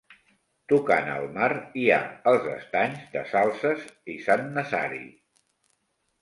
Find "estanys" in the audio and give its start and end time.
2.53-3.05